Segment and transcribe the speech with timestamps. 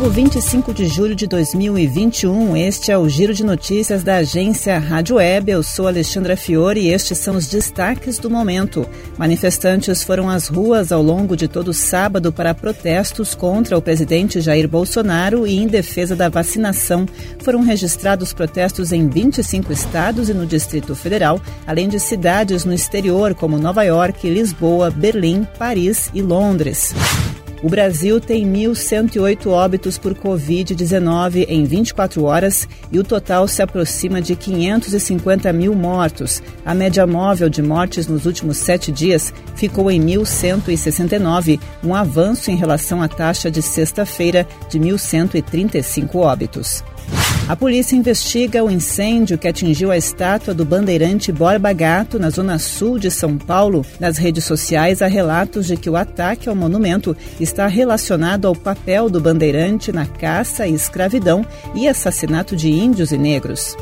[0.00, 5.16] Domingo 25 de julho de 2021, este é o Giro de Notícias da agência Rádio
[5.16, 5.52] Web.
[5.52, 8.88] Eu sou Alexandra Fiore e estes são os destaques do momento.
[9.18, 14.66] Manifestantes foram às ruas ao longo de todo sábado para protestos contra o presidente Jair
[14.66, 17.04] Bolsonaro e em defesa da vacinação.
[17.40, 23.34] Foram registrados protestos em 25 estados e no Distrito Federal, além de cidades no exterior
[23.34, 26.94] como Nova York, Lisboa, Berlim, Paris e Londres.
[27.62, 34.22] O Brasil tem 1.108 óbitos por Covid-19 em 24 horas e o total se aproxima
[34.22, 36.42] de 550 mil mortos.
[36.64, 42.56] A média móvel de mortes nos últimos sete dias ficou em 1.169, um avanço em
[42.56, 46.82] relação à taxa de sexta-feira de 1.135 óbitos.
[47.50, 52.60] A polícia investiga o incêndio que atingiu a estátua do bandeirante Borba Gato na zona
[52.60, 53.84] sul de São Paulo.
[53.98, 59.10] Nas redes sociais há relatos de que o ataque ao monumento está relacionado ao papel
[59.10, 63.76] do bandeirante na caça e escravidão e assassinato de índios e negros.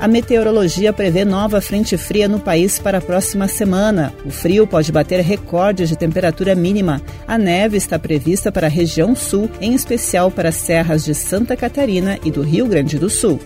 [0.00, 4.14] A meteorologia prevê nova frente fria no país para a próxima semana.
[4.24, 7.02] O frio pode bater recordes de temperatura mínima.
[7.26, 11.56] A neve está prevista para a região sul, em especial para as serras de Santa
[11.56, 13.40] Catarina e do Rio Grande do Sul.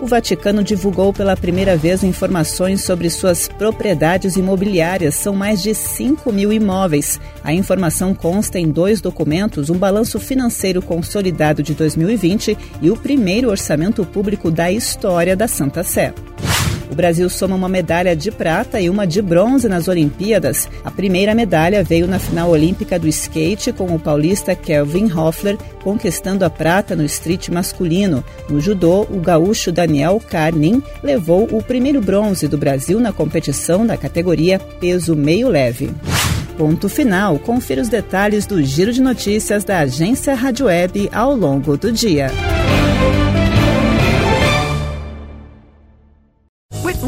[0.00, 5.14] O Vaticano divulgou pela primeira vez informações sobre suas propriedades imobiliárias.
[5.14, 7.20] São mais de 5 mil imóveis.
[7.44, 13.50] A informação consta em dois documentos: um balanço financeiro consolidado de 2020 e o primeiro
[13.50, 16.14] orçamento público da história da Santa Sé.
[16.90, 20.68] O Brasil soma uma medalha de prata e uma de bronze nas Olimpíadas.
[20.84, 26.44] A primeira medalha veio na final olímpica do skate com o paulista Kelvin Hoffler conquistando
[26.44, 28.24] a prata no street masculino.
[28.48, 33.96] No judô, o gaúcho Daniel Carnin levou o primeiro bronze do Brasil na competição da
[33.96, 35.90] categoria peso meio leve.
[36.58, 37.38] Ponto final.
[37.38, 42.30] Confira os detalhes do giro de notícias da agência Rádio Web ao longo do dia.